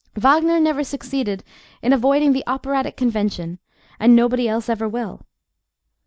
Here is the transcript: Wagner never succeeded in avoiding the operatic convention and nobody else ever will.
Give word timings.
Wagner 0.15 0.59
never 0.59 0.83
succeeded 0.83 1.43
in 1.83 1.93
avoiding 1.93 2.33
the 2.33 2.43
operatic 2.47 2.97
convention 2.97 3.59
and 3.99 4.15
nobody 4.15 4.47
else 4.49 4.67
ever 4.67 4.89
will. 4.89 5.27